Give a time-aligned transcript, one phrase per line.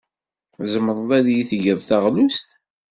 [0.57, 2.47] Tzemreḍ ad iyi-d-tgeḍ taɣlust?